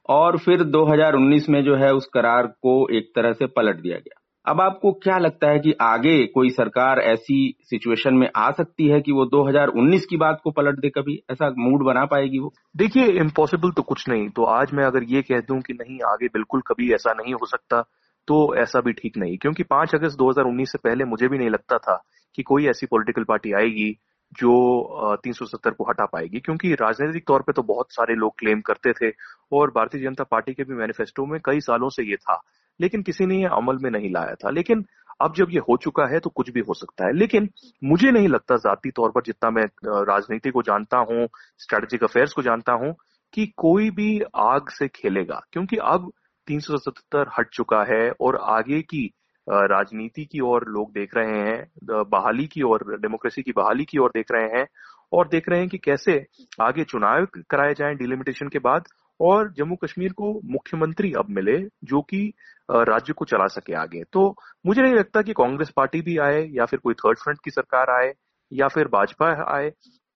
और 0.09 0.37
फिर 0.37 0.63
2019 0.65 1.49
में 1.49 1.63
जो 1.63 1.75
है 1.75 1.93
उस 1.93 2.07
करार 2.13 2.47
को 2.47 2.87
एक 2.89 3.11
तरह 3.15 3.33
से 3.33 3.45
पलट 3.47 3.75
दिया 3.75 3.97
गया। 3.97 4.18
अब 4.49 4.61
आपको 4.61 4.91
क्या 4.93 5.17
लगता 5.17 5.47
है 5.47 5.59
कि 5.59 5.73
आगे 5.81 6.25
कोई 6.25 6.49
सरकार 6.49 6.99
ऐसी 6.99 7.55
सिचुएशन 7.63 8.13
में 8.13 8.27
आ 8.35 8.51
सकती 8.51 8.87
है 8.87 9.01
कि 9.01 9.11
वो 9.11 9.25
2019 9.25 10.05
की 10.05 10.17
बात 10.17 10.39
को 10.43 10.51
पलट 10.51 10.79
दे 10.79 10.89
कभी? 10.89 11.23
ऐसा 11.31 11.49
मूड 11.57 11.83
बना 11.83 12.05
पाएगी 12.05 12.39
वो? 12.39 12.53
देखिए 12.77 13.05
इम्पॉसिबल 13.05 13.71
तो 13.71 13.81
कुछ 13.81 14.07
नहीं। 14.09 14.29
तो 14.29 14.43
आज 14.43 14.73
मैं 14.73 14.83
अगर 14.83 15.03
ये 15.03 15.21
कह 15.21 15.39
दूँ 15.39 15.59
कि 15.59 15.73
नहीं, 15.73 15.99
आगे 16.11 16.27
बिल्कुल 16.27 16.61
कभी 16.61 16.91
ऐसा 16.93 17.13
नहीं 17.13 17.33
हो 17.33 17.45
सकता 17.45 17.81
तो 18.27 18.55
ऐसा 18.55 18.81
भी 18.81 18.93
ठीक 18.93 19.17
नहीं। 19.17 19.37
क्योंकि 19.37 19.63
पाँच 19.63 19.95
अगस्त 19.95 20.17
2019 20.17 20.71
से 20.71 20.77
पहले 20.77 21.05
मुझे 21.05 21.27
भी 21.27 21.37
नहीं 21.37 21.49
लगता 21.49 21.77
था 21.77 22.03
कि 22.35 22.43
कोई 22.43 22.67
ऐसी 22.67 22.85
पॉलिटिकल 22.85 23.23
पार्टी 23.23 23.53
आएगी 23.53 23.91
जो 24.33 25.15
370 25.23 25.71
को 25.71 25.89
हटा 25.89 26.05
पाएगी। 26.05 26.39
क्योंकि 26.39 26.73
राजनीतिक 26.73 27.27
तौर 27.27 27.41
पे 27.41 27.53
तो 27.53 27.61
बहुत 27.63 27.91
सारे 27.91 28.15
लोग 28.15 28.33
क्लेम 28.39 28.61
करते 28.61 28.93
थे 28.93 29.11
और 29.53 29.69
भारतीय 29.69 30.01
जनता 30.01 30.23
पार्टी 30.23 30.53
के 30.53 30.63
भी 30.63 30.73
मैनिफेस्टो 30.73 31.25
में 31.25 31.39
कई 31.45 31.59
सालों 31.59 31.89
से 31.89 32.03
ये 32.03 32.15
था। 32.15 32.41
लेकिन 32.79 33.01
किसी 33.03 33.25
ने 33.25 33.41
यह 33.41 33.49
अमल 33.51 33.77
में 33.83 33.89
नहीं 33.91 34.11
लाया 34.13 34.33
था। 34.35 34.49
लेकिन 34.49 34.85
अब 35.21 35.33
जब 35.35 35.47
ये 35.51 35.59
हो 35.59 35.75
चुका 35.77 36.05
है 36.07 36.19
तो 36.19 36.29
कुछ 36.29 36.49
भी 36.51 36.59
हो 36.59 36.73
सकता 36.73 37.05
है। 37.05 37.13
लेकिन 37.13 37.49
मुझे 37.83 38.11
नहीं 38.11 38.27
लगता 38.27 38.55
जाती 38.57 38.91
तौर 38.91 39.11
पर 39.11 39.21
जितना 39.25 39.49
मैं 39.51 39.65
राजनीति 40.05 40.49
को 40.49 40.61
जानता 40.61 40.97
हूँ 41.09 41.27
स्ट्रेटेजिक 41.59 42.03
अफेयर्स 42.03 42.33
को 42.33 42.41
जानता 42.41 42.73
हूँ, 42.73 42.93
कि 43.33 43.45
कोई 43.57 43.89
भी 43.91 44.19
आग 44.37 44.69
से 44.69 44.87
खेलेगा। 44.87 45.41
क्योंकि 45.53 45.77
अब 45.77 46.11
377 46.47 47.29
हट 47.39 47.49
चुका 47.53 47.83
है 47.89 48.09
और 48.21 48.37
आगे 48.51 48.81
की 48.81 49.05
राजनीति 49.47 50.23
की 50.25 50.39
ओर 50.39 50.65
लोग 50.67 50.91
देख 50.93 51.15
रहे 51.15 51.39
हैं 51.39 52.03
बहाली 52.09 52.45
की 52.47 52.61
ओर, 52.61 52.83
डेमोक्रेसी 53.01 53.41
की 53.43 53.51
बहाली 53.51 53.85
की 53.85 53.97
ओर 53.97 54.11
देख 54.15 54.31
रहे 54.31 54.57
हैं 54.57 54.65
और 55.13 55.27
देख 55.27 55.49
रहे 55.49 55.59
हैं 55.59 55.69
कि 55.69 55.77
कैसे 55.77 56.13
आगे 56.61 56.83
चुनाव 56.83 57.25
कराए 57.49 57.73
जाएँ 57.73 57.95
डिलिमिटेशन 57.95 58.47
के 58.47 58.59
बाद। 58.59 58.87
और 59.19 59.51
जम्मू 59.53 59.75
कश्मीर 59.75 60.13
को 60.13 60.33
मुख्यमंत्री 60.45 61.11
अब 61.13 61.29
मिले 61.29 61.57
जो 61.83 62.01
कि 62.01 62.21
राज्य 62.69 63.13
को 63.13 63.25
चला 63.25 63.47
सके 63.47 63.73
आगे। 63.73 64.03
तो 64.13 64.35
मुझे 64.65 64.81
नहीं 64.81 64.93
लगता 64.93 65.21
कि 65.21 65.33
कांग्रेस 65.33 65.69
पार्टी 65.69 66.01
भी 66.01 66.17
आए 66.17 66.45
या 66.49 66.65
फिर 66.65 66.79
कोई 66.79 66.93
थर्ड 66.93 67.17
फ्रंट 67.17 67.39
की 67.43 67.51
सरकार 67.51 67.89
आए 67.91 68.13
या 68.51 68.67
फिर 68.67 68.87
भाजपा 68.87 69.27
आए 69.55 69.69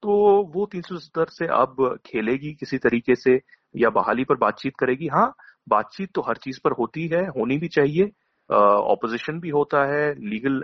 तो 0.03 0.13
वो 0.53 0.65
तीन 0.65 0.81
सौ 0.81 0.97
सत्तर 0.97 1.25
से 1.29 1.45
अब 1.53 1.75
खेलेगी 2.05 2.53
किसी 2.53 2.77
तरीके 2.77 3.15
से 3.15 3.39
या 3.75 3.89
बहाली 3.89 4.23
पर 4.23 4.35
बातचीत 4.35 4.73
करेगी। 4.79 5.07
हाँ 5.07 5.33
बातचीत 5.69 6.09
तो 6.15 6.21
हर 6.21 6.37
चीज़ 6.37 6.59
पर 6.63 6.71
होती 6.71 7.07
है, 7.07 7.25
होनी 7.27 7.57
भी 7.57 7.67
चाहिए। 7.67 8.11
ऑपोजिशन 8.49 9.39
भी 9.39 9.49
होता 9.49 9.83
है 9.85 10.13
लीगल 10.21 10.59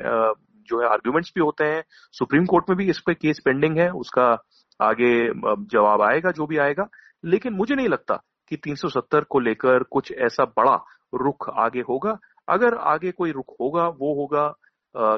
जो 0.69 0.81
है 0.81 0.87
आर्ग्यूमेंट्स 0.89 1.31
भी 1.35 1.41
होते 1.41 1.63
हैं। 1.63 1.83
सुप्रीम 2.13 2.45
कोर्ट 2.45 2.69
में 2.69 2.77
भी 2.77 2.89
इस 2.89 2.99
पर 2.99 3.13
केस 3.13 3.39
पेंडिंग 3.45 3.77
है, 3.79 3.89
उसका 3.91 4.25
आगे 4.79 5.13
जवाब 5.67 6.01
आएगा, 6.01 6.31
जो 6.31 6.45
भी 6.47 6.57
आएगा। 6.57 6.87
लेकिन 7.23 7.53
मुझे 7.53 7.75
नहीं 7.75 7.87
लगता 7.87 8.21
कि 8.49 8.57
370 8.57 9.23
को 9.23 9.39
लेकर 9.39 9.83
कुछ 9.83 10.11
ऐसा 10.17 10.45
बड़ा 10.57 10.75
रुख 11.13 11.49
आगे 11.57 11.79
होगा? 11.79 12.17
अगर 12.47 12.75
आगे 12.87 13.11
कोई 13.11 13.31
रुख 13.31 13.55
होगा, 13.61 13.87
वो 13.87 14.13
होगा 14.15 14.53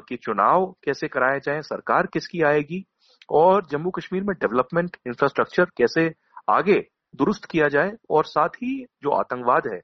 कि 0.08 0.16
चुनाव 0.16 0.66
कैसे 0.86 1.08
कराए 1.08 1.40
जाए, 1.40 1.62
सरकार 1.62 2.08
किसकी 2.14 2.42
आएगी? 2.44 2.84
और 3.30 3.66
जम्मू 3.72 3.90
कश्मीर 3.90 4.24
में 4.24 4.36
डेवलपमेंट 4.36 4.98
इंफ्रास्ट्रक्चर 5.08 5.66
कैसे 5.78 6.12
आगे 6.50 6.80
दुरुस्त 7.16 7.46
किया 7.46 7.68
जाए? 7.68 7.92
और 8.10 8.26
साथ 8.26 8.50
ही 8.64 8.86
जो 9.04 9.12
आतंकवाद 9.12 9.68
है 9.68 9.80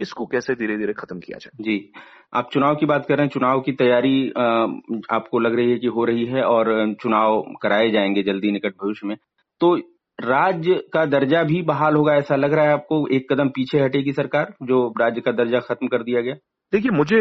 इसको 0.00 0.26
कैसे 0.26 0.54
धीरे 0.54 0.76
धीरे 0.78 0.92
खत्म 0.92 1.18
किया 1.18 1.38
जाए? 1.38 1.62
जी। 1.64 1.92
आप 2.34 2.50
चुनाव 2.52 2.74
की 2.76 2.86
बात 2.86 3.06
कर 3.06 3.16
रहे 3.16 3.24
हैं, 3.24 3.30
चुनाव 3.30 3.60
की 3.60 3.72
तैयारी 3.72 4.28
आपको 5.10 5.38
लग 5.38 5.54
रही 5.56 5.70
है 5.70 5.78
कि 5.78 5.86
हो 5.86 6.04
रही 6.04 6.26
है 6.26 6.42
और 6.44 6.94
चुनाव 6.94 7.40
कराए 7.62 7.90
जाएँगे 7.90 8.22
जल्दी 8.22 8.52
निकट 8.52 8.74
भविष्य 8.82 9.06
में। 9.06 9.16
तो 9.60 9.76
राज्य 10.20 10.74
का 10.92 11.04
दर्जा 11.06 11.42
भी 11.42 11.60
बहाल 11.62 11.94
होगा, 11.94 12.14
ऐसा 12.14 12.36
लग 12.36 12.52
रहा 12.52 12.64
है 12.64 12.72
आपको? 12.72 13.06
एक 13.08 13.26
कदम 13.32 13.48
पीछे 13.48 13.80
हटेगी 13.80 14.12
सरकार, 14.12 14.52
जो 14.62 14.86
राज्य 15.00 15.20
का 15.20 15.32
दर्जा 15.34 15.60
खत्म 15.60 15.86
कर 15.86 16.02
दिया 16.02 16.20
गया? 16.20 16.34
देखिए, 16.72 16.90
मुझे 16.90 17.18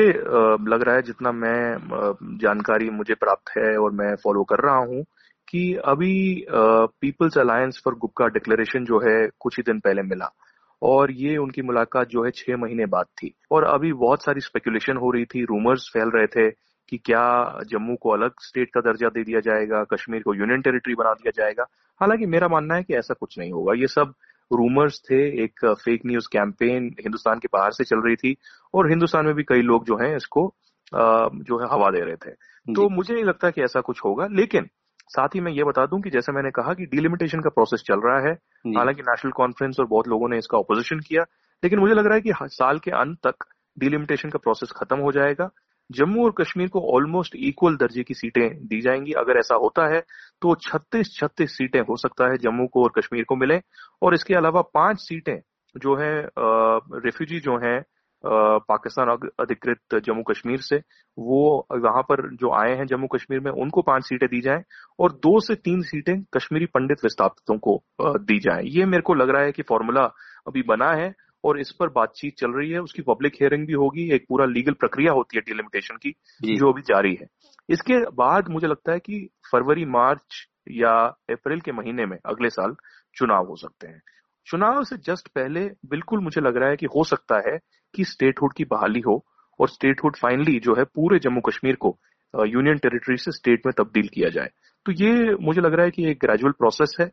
लग 0.69 0.83
रहा 0.83 0.95
है 0.95 1.01
जितना 1.01 1.31
मैं 1.33 2.37
जानकारी 2.39 2.89
मुझे 2.91 3.13
प्राप्त 3.15 3.51
है 3.57 3.75
और 3.77 3.91
मैं 3.93 4.13
फॉलो 4.23 4.43
कर 4.43 4.63
रहा 4.63 4.77
हूँ 4.79 5.03
कि 5.47 5.73
अभी 5.85 6.45
people's 6.51 7.37
alliance 7.37 7.81
for 7.85 7.95
Gupkar 7.95 8.27
declaration 8.29 8.83
जो 8.85 8.99
है, 8.99 9.27
कुछ 9.39 9.57
ही 9.57 9.63
दिन 9.63 9.79
पहले 9.79 10.01
मिला 10.03 10.31
और 10.81 11.11
ये 11.13 11.37
उनकी 11.37 11.61
मुलाकात 11.61 12.07
जो 12.07 12.23
है 12.25 12.31
छह 12.35 12.57
महीने 12.57 12.85
बाद 12.87 13.05
थी। 13.17 13.33
और 13.51 13.63
अभी 13.65 13.93
बहुत 13.95 14.23
सारी 14.23 14.41
स्पेकुलेशन 14.41 14.97
हो 14.97 15.11
रही 15.11 15.25
थी 15.25 15.43
रूमर्स 15.45 15.89
फैल 15.93 16.11
रहे 16.15 16.27
थे 16.27 16.49
कि 16.91 16.97
क्या 16.97 17.25
जम्मू 17.69 17.95
को 17.95 18.09
अलग 18.11 18.31
स्टेट 18.41 18.69
का 18.73 18.81
दर्जा 18.81 19.07
दे 19.07 19.23
दिया 19.23 19.39
जाएगा, 19.39 19.83
कश्मीर 19.93 20.21
को 20.21 20.33
यूनियन 20.33 20.61
टेरिटरी 20.61 20.95
बना 20.95 21.13
दिया 21.13 21.31
जाएगा। 21.35 21.65
हालाँकि 22.01 22.25
मेरा 22.25 22.47
मानना 22.47 22.75
है 22.75 22.83
कि 22.83 22.95
ऐसा 22.95 23.13
कुछ 23.13 23.37
नहीं 23.39 23.51
होगा। 23.51 23.73
ये 23.73 23.87
सब 23.87 24.13
रूमर्स 24.51 24.99
थे 25.01 25.21
एक 25.43 25.65
फेक 25.65 26.01
न्यूज़ 26.05 26.27
कैंपेन 26.31 26.89
हिंदुस्तान 26.99 27.39
के 27.39 27.47
बाहर 27.53 27.71
से 27.71 27.83
चल 27.83 28.01
रही 28.05 28.15
थी 28.15 28.35
और 28.73 28.89
हिंदुस्तान 28.89 29.25
में 29.25 29.33
भी 29.35 29.43
कई 29.43 29.61
लोग 29.61 29.85
जो 29.85 29.97
हैं 29.97 30.15
इसको 30.15 30.53
जो 30.93 31.59
है 31.59 31.67
हवा 31.71 31.89
दे 31.91 31.99
रहे 31.99 32.15
थे। 32.15 32.31
तो 32.67 32.89
मुझे 32.89 33.13
नहीं 33.13 33.23
लगता 33.23 33.49
कि 33.49 33.61
ऐसा 33.63 33.81
कुछ 33.81 34.01
होगा 34.05 34.27
लेकिन 34.31 34.69
साथ 35.09 35.35
ही 35.35 35.39
मैं 35.41 35.51
ये 35.51 35.63
बता 35.63 35.85
दूँ 35.85 35.99
कि 36.01 36.09
जैसे 36.09 36.31
मैंने 36.31 36.49
कहा 36.51 36.73
कि 36.73 36.85
डिलिमिटेशन 36.87 37.39
का 37.41 37.49
प्रोसेस 37.49 37.83
चल 37.85 38.01
रहा 38.05 38.19
है। 38.19 38.33
हालाँकि 38.69 39.01
नेशनल 39.01 39.31
कॉन्फ्रेंस 39.31 39.79
और 39.79 39.85
बहुत 39.87 40.07
लोगों 40.07 40.29
ने 40.29 40.37
इसका 40.37 40.57
ऑपोजिशन 40.57 40.99
किया 40.99 41.23
लेकिन 41.63 41.79
मुझे 41.79 41.93
लग 41.93 42.05
रहा 42.05 42.15
है 42.15 42.21
कि 42.21 42.33
साल 42.53 42.79
के 42.79 42.91
अंत 42.91 43.17
तक 43.27 43.45
डिलिमिटेशन 43.77 44.29
का 44.29 44.39
प्रोसेस 44.39 44.71
खत्म 44.75 44.97
हो 44.97 45.11
जाएगा। 45.11 45.49
जम्मू 45.89 46.23
और 46.25 46.31
कश्मीर 46.37 46.67
को 46.67 46.81
ऑलमोस्ट 46.95 47.35
इक्वल 47.37 47.75
दर्जे 47.75 48.03
की 48.03 48.13
सीटें 48.13 48.67
दी 48.67 48.79
जाएँगी। 48.81 49.11
अगर 49.17 49.37
ऐसा 49.39 49.55
होता 49.55 49.87
है 49.93 50.01
तो 50.41 50.55
36 50.63 51.15
36 51.15 51.49
सीटें 51.49 51.79
हो 51.79 51.95
सकता 51.97 52.31
है 52.31 52.37
जम्मू 52.37 52.67
को 52.67 52.83
और 52.83 52.91
कश्मीर 52.97 53.23
को 53.29 53.35
मिले। 53.35 53.59
और 54.01 54.13
इसके 54.13 54.35
अलावा 54.35 54.61
पाँच 54.73 54.99
सीटें 54.99 55.39
जो 55.75 55.95
है 55.95 56.11
रेफ्यूजी 56.99 57.39
जो 57.39 57.57
है 57.65 57.79
पाकिस्तान 58.23 59.09
अधिकृत 59.39 59.95
जम्मू 60.05 60.23
कश्मीर 60.23 60.61
से 60.61 60.77
वो 61.17 61.67
वहाँ 61.73 62.01
पर 62.03 62.27
जो 62.35 62.51
आए 62.55 62.75
हैं 62.77 62.85
जम्मू 62.85 63.07
कश्मीर 63.07 63.39
में 63.39 63.51
उनको 63.53 63.81
पाँच 63.81 64.03
सीटें 64.05 64.27
दी 64.29 64.41
जाएँ 64.41 64.63
और 64.99 65.11
दो 65.23 65.39
से 65.39 65.55
तीन 65.57 65.81
सीटें 65.83 66.21
कश्मीरी 66.33 66.65
पंडित 66.65 67.03
विस्थापितों 67.03 67.57
को 67.57 67.81
दी 67.99 68.39
जाएँ। 68.39 68.65
ये 68.69 68.85
मेरे 68.85 69.01
को 69.01 69.13
लग 69.13 69.29
रहा 69.29 69.43
है 69.43 69.51
कि 69.51 69.63
फॉर्मूला 69.63 70.03
अभी 70.47 70.63
बना 70.67 70.91
है 70.93 71.13
और 71.43 71.59
इस 71.59 71.71
पर 71.71 71.89
बातचीत 71.89 72.33
चल 72.39 72.51
रही 72.51 72.71
है। 72.71 72.79
उसकी 72.79 73.01
पब्लिक 73.01 73.33
हियरिंग 73.41 73.65
भी 73.67 73.73
होगी 73.73 74.09
एक 74.15 74.25
पूरा 74.29 74.45
लीगल 74.47 74.73
प्रक्रिया 74.79 75.11
होती 75.13 75.37
है 75.37 75.41
डिलिमिटेशन 75.41 75.97
की 75.97 76.11
जो 76.55 76.71
अभी 76.71 76.81
जारी 76.83 77.13
है। 77.13 77.27
इसके 77.69 77.99
बाद 78.11 78.49
मुझे 78.49 78.67
लगता 78.67 78.91
है 78.91 78.99
कि 78.99 79.27
फरवरी, 79.51 79.85
मार्च 79.85 80.47
या 80.71 80.93
अप्रैल 81.29 81.59
के 81.59 81.71
महीने 81.71 82.05
में 82.05 82.17
अगले 82.25 82.49
साल 82.49 82.75
चुनाव 83.15 83.47
हो 83.47 83.55
सकते 83.55 83.87
हैं। 83.87 84.01
चुनाव 84.47 84.83
से 84.83 84.97
जस्ट 84.97 85.27
पहले 85.27 85.65
बिल्कुल 85.85 86.19
मुझे 86.19 86.41
लग 86.41 86.57
रहा 86.57 86.69
है 86.69 86.75
कि 86.75 86.85
हो 86.85 87.03
सकता 87.03 87.41
है 87.49 87.57
कि 87.93 88.03
स्टेटहुड 88.03 88.53
की 88.53 88.65
बहाली 88.65 88.99
हो 88.99 89.25
और 89.59 89.69
स्टेटहुड 89.69 90.15
फाइनली 90.15 90.59
जो 90.59 90.75
है 90.75 90.83
पूरे 90.83 91.19
जम्मू 91.19 91.41
कश्मीर 91.41 91.75
को 91.75 91.97
यूनियन 92.33 92.77
टेरिटरी 92.77 93.17
से 93.17 93.31
स्टेट 93.31 93.65
में 93.65 93.73
तब्दील 93.77 94.07
किया 94.07 94.29
जाए। 94.29 94.49
तो 94.85 94.91
ये 94.91 95.35
मुझे 95.41 95.61
लग 95.61 95.73
रहा 95.73 95.85
है 95.85 95.91
कि 95.91 96.09
एक 96.09 96.19
ग्रेजुअल 96.21 96.51
प्रोसेस 96.51 96.95
है, 96.99 97.05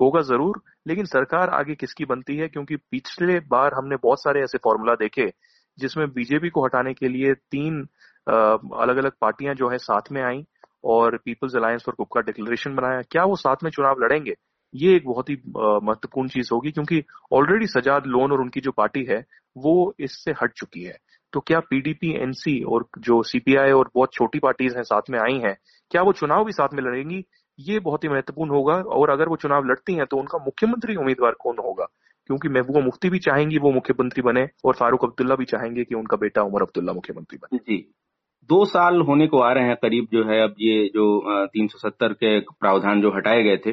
होगा 0.00 0.20
ज़रूर, 0.20 0.62
लेकिन 0.86 1.04
सरकार 1.04 1.48
आगे 1.50 1.74
किसकी 1.74 2.04
बनती 2.04 2.36
है? 2.36 2.48
क्योंकि 2.48 2.76
पिछले 2.76 3.38
बार 3.40 3.74
हमने 3.74 3.96
बहुत 3.96 4.22
सारे 4.22 4.42
ऐसे 4.42 4.58
फॉर्मूला 4.58 4.94
देखे 4.94 5.32
जिसमें 5.78 6.06
बीजेपी 6.10 6.48
को 6.48 6.64
हटाने 6.64 6.92
के 6.94 7.08
लिए 7.08 7.34
तीन 7.34 7.86
अलग 8.28 8.96
अलग 8.96 9.12
पार्टियाँ 9.20 9.54
जो 9.54 9.68
है 9.68 9.78
साथ 9.78 10.12
में 10.12 10.22
आई 10.22 10.44
और 10.84 11.16
पीपल्स 11.16 11.56
अलायंस 11.56 11.82
फॉर 11.86 11.94
कुक 11.94 12.14
का 12.14 12.20
डिक्लेरेशन 12.20 12.74
बनाया। 12.74 13.02
क्या 13.02 13.24
वो 13.24 13.36
साथ 13.36 13.64
में 13.64 13.70
चुनाव 13.70 14.00
लड़ेंगे? 14.00 14.34
ये 14.74 14.94
एक 14.96 15.06
बहुत 15.06 15.30
ही 15.30 15.34
महत्वपूर्ण 15.56 16.28
चीज़ 16.28 16.48
होगी 16.52 16.70
क्योंकि 16.70 17.02
ऑलरेडी 17.32 17.66
सजाद 17.66 18.06
लोन 18.06 18.32
और 18.32 18.40
उनकी 18.40 18.60
जो 18.60 18.72
पार्टी 18.72 19.04
है, 19.10 19.24
वो 19.56 19.94
इससे 20.00 20.32
हट 20.42 20.52
चुकी 20.52 20.82
है। 20.82 20.96
तो 21.32 21.40
क्या 21.40 21.60
पीडीपी 21.60 22.12
एनसी 22.22 22.62
और 22.64 22.86
जो 22.98 23.22
सीपीआई 23.22 23.70
और 23.70 23.90
बहुत 23.94 24.12
छोटी 24.12 24.38
पार्टीज़ 24.38 24.76
हैं 24.76 24.82
साथ 24.82 25.10
में 25.10 25.18
आई 25.20 25.38
हैं, 25.38 25.56
क्या 25.90 26.02
वो 26.02 26.12
चुनाव 26.12 26.44
भी 26.44 26.52
साथ 26.52 26.74
में 26.74 26.82
लड़ेंगी? 26.82 27.24
ये 27.58 27.78
बहुत 27.80 28.04
ही 28.04 28.08
महत्वपूर्ण 28.08 28.50
होगा 28.50 28.74
और 28.74 29.10
अगर 29.10 29.28
वो 29.28 29.36
चुनाव 29.36 29.64
लड़ती 29.64 29.94
हैं 29.94 30.06
तो 30.06 30.16
उनका 30.16 30.38
मुख्यमंत्री 30.38 30.96
उम्मीदवार 30.96 31.32
कौन 31.40 31.56
होगा? 31.58 31.86
क्योंकि 32.30 32.48
महबूबा 32.48 32.80
मुफ्ती 32.80 33.10
भी 33.10 33.18
चाहेंगी 33.18 33.58
वो 33.58 33.70
मुख्यमंत्री 33.72 34.22
बने 34.22 34.48
और 34.64 34.74
फारूक 34.74 35.04
अब्दुल्ला 35.04 35.34
भी 35.34 35.44
चाहेंगे 35.44 35.84
कि 35.84 35.94
उनका 35.94 36.16
बेटा 36.16 36.42
उमर 36.42 36.62
अब्दुल्ला 36.62 36.92
मुख्यमंत्री 36.92 37.38
बने। 37.38 37.58
जी। 37.58 37.78
दो 38.48 38.64
साल 38.64 39.00
होने 39.00 39.26
को 39.26 39.40
आ 39.40 39.52
रहे 39.52 39.64
हैं 39.64 39.76
करीब 39.76 40.06
जो 40.12 40.24
है 40.24 40.42
अब 40.42 40.54
ये 40.60 40.84
जो 40.86 41.06
तीन 41.46 41.66
सौ 41.66 41.78
सत्तर 41.78 42.12
के 42.12 42.38
प्रावधान 42.40 43.00
जो 43.02 43.10
हटाए 43.10 43.42
गए 43.42 43.56
थे। 43.56 43.72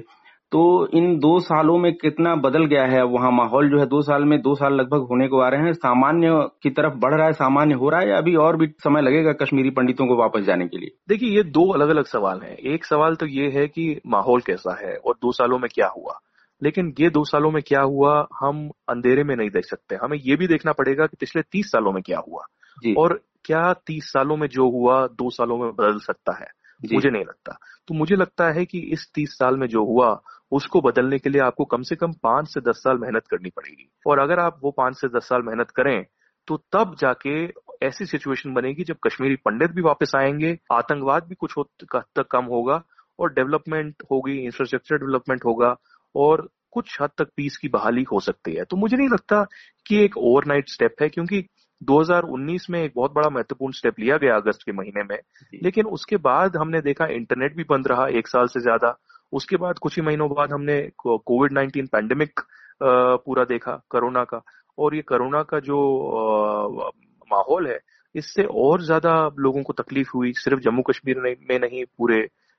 तो 0.52 0.62
इन 0.94 1.18
दो 1.20 1.40
सालों 1.40 1.78
में 1.78 1.92
कितना 1.94 2.36
बदल 2.36 2.66
गया 2.66 2.86
है? 2.86 3.04
वहाँ 3.04 3.32
माहौल 3.32 3.70
जो 3.70 3.80
है 3.80 3.86
दो 3.86 4.02
साल 4.02 4.24
में 4.24 4.42
दो 4.42 4.56
साल 4.56 4.74
लगभग 4.74 5.08
होने 5.10 5.28
को 5.28 5.40
आ 5.40 5.48
रहे 5.50 5.62
हैं। 5.62 5.74
सामान्य 5.74 6.30
की 6.64 6.70
तरफ़ 6.70 6.94
बढ़ 6.94 7.14
रहा 7.16 7.26
है 7.28 7.34
सामान्य 7.34 7.76
हो 7.76 7.90
रहा 7.90 8.00
है 8.00 8.10
या 8.10 8.18
अभी 8.18 8.36
और 8.36 8.58
भी 8.58 8.68
समय 8.80 9.02
लगेगा 9.02 9.32
कश्मीरी 9.34 9.70
पंडितों 9.70 10.08
को 10.08 10.16
वापस 10.16 10.42
जाने 10.42 10.68
के 10.68 10.78
लिए? 10.78 10.96
देखिए 11.10 11.30
ये 11.30 11.44
दो 11.44 11.68
अलग 11.74 11.90
अलग 11.90 12.06
सवाल 12.06 12.42
हैं। 12.44 12.56
एक 12.56 12.86
सवाल 12.86 13.16
तो 13.16 13.26
ये 13.26 13.50
है 13.50 13.68
कि 13.68 14.02
माहौल 14.08 14.42
कैसा 14.42 14.78
है 14.86 14.96
और 14.96 15.14
दो 15.14 15.32
सालों 15.32 15.60
में 15.60 15.70
क्या 15.74 15.88
हुआ? 15.88 16.20
लेकिन 16.64 16.94
ये 17.00 17.10
दो 17.10 17.24
सालों 17.24 17.52
में 17.52 17.62
क्या 17.68 17.82
हुआ 17.82 18.28
हम 18.40 18.70
अंधेरे 18.90 19.24
में 19.24 19.36
नहीं 19.36 19.50
देख 19.50 19.66
सकते। 19.66 19.96
हमें 19.96 20.18
ये 20.18 20.36
भी 20.36 20.48
देखना 20.48 20.72
पड़ेगा 20.72 21.06
कि 21.06 21.18
पिछले 21.20 21.42
तीस 21.42 21.72
सालों 21.72 21.92
में 21.92 22.04
क्या 22.04 22.20
हुआ। 22.28 22.46
और 22.98 23.20
क्या 23.46 23.74
तीस 23.88 24.12
सालों 24.12 24.38
में 24.38 24.48
जो 24.48 24.70
हुआ 24.70 25.08
दो 25.08 25.30
सालों 25.30 25.58
में 25.58 25.72
बदल 25.72 26.00
सकता 26.00 26.38
है? 26.40 26.48
मुझे 26.94 27.10
नहीं 27.10 27.24
लगता। 27.24 27.58
तो 27.88 27.94
मुझे 27.94 28.16
लगता 28.16 28.50
है 28.52 28.66
कि 28.66 28.80
इस 28.94 29.08
तीस 29.16 29.38
साल 29.38 29.58
में 29.58 29.68
जो 29.68 29.84
हुआ 29.86 30.22
उसको 30.52 30.82
बदलने 30.82 31.20
के 31.20 31.30
लिए 31.30 31.42
आपको 31.42 31.66
कम 31.66 31.82
से 31.82 31.96
कम 31.96 32.12
पाँच 32.24 32.48
से 32.48 32.62
दस 32.62 32.76
साल 32.78 32.98
मेहनत 32.98 33.28
करनी 33.28 33.50
पड़ेगी। 33.50 33.90
और 34.08 34.20
अगर 34.20 34.40
आप 34.40 34.60
वो 34.64 34.72
पाँच 34.72 34.96
से 34.96 35.08
दस 35.08 35.28
साल 35.28 35.42
मेहनत 35.42 35.72
करें 35.72 36.06
तो 36.48 36.58
तब 36.72 36.96
जाके 37.00 37.46
ऐसी 37.86 38.06
सिचुएशन 38.06 38.54
बनेगी 38.54 38.84
जब 38.84 38.96
कश्मीरी 39.04 39.36
पंडित 39.36 39.72
भी 39.72 39.82
वापस 39.82 40.12
आएँगे 40.16 40.58
आतंकवाद 40.72 41.24
भी 41.24 41.36
कुछ 41.36 41.54
हद 41.60 42.04
तक 42.16 42.28
कम 42.32 42.46
होगा 42.46 42.84
और 43.20 43.34
डेवलपमेंट 43.34 44.04
होगी 44.12 44.38
इंफ्रास्ट्रक्चर 44.38 44.96
डेवलपमेंट 44.96 45.46
होगा 45.46 45.76
और 46.16 46.50
कुछ 46.72 47.02
हद 47.02 47.10
तक 47.18 47.28
पीस 47.38 47.58
की 47.58 47.68
बहाली 47.68 48.04
हो 48.04 48.20
सकती 48.20 48.54
है। 48.54 48.64
तो 48.64 48.78
मुझे 48.78 48.98
नहीं 48.98 49.10
लगता 49.10 49.46
कि 49.88 50.04
एक 50.04 50.18
ओवरनाइट 50.18 50.70
स्टेप 50.70 50.96
है 51.02 51.10
क्योंकि 51.10 51.46
2019 51.82 52.70
में 52.70 52.82
एक 52.84 52.92
बहुत 52.96 53.14
बड़ा 53.14 53.30
महत्वपूर्ण 53.30 53.74
स्टेप 53.74 54.00
लिया 54.00 54.18
गया 54.18 54.36
अगस्त 54.36 54.64
के 54.66 54.72
महीने 54.72 55.04
में। 55.04 55.18
लेकिन 55.64 55.86
उसके 55.88 56.18
बाद 56.18 56.56
हमने 56.58 56.82
देखा 56.82 57.06
इंटरनेट 57.14 57.56
भी 57.56 57.64
बंद 57.70 57.88
रहा 57.88 58.08
एक 58.10 58.28
साल 58.28 58.48
से 58.48 58.60
ज़्यादा। 58.60 58.96
उसके 59.34 59.58
बाद 59.58 59.80
कुछ 59.80 59.96
ही 59.96 60.06
महीनों 60.06 60.30
बाद 60.30 60.54
हमने 60.54 60.82
कोविड 61.00 61.54
नाइन्टीन 61.54 61.88
पैंडेमिक 61.88 62.40
पूरा 62.82 63.44
देखा 63.46 63.82
कोरोना 63.90 64.24
का। 64.24 64.42
और 64.78 64.96
ये 64.96 65.02
कोरोना 65.02 65.42
का 65.44 65.60
जो 65.60 65.80
माहौल 67.32 67.68
है 67.68 67.80
इससे 68.16 68.44
और 68.44 68.82
ज़्यादा 68.82 69.14
लोगों 69.40 69.62
को 69.64 69.74
तकलीफ़ 69.74 70.10
हुई। 70.16 70.32
सिर्फ़ 70.34 70.60
जम्मू 70.60 70.82
कश्मीर 70.82 71.20
में 71.20 71.60
नहीं 71.60 71.84
पूरे 71.98 72.18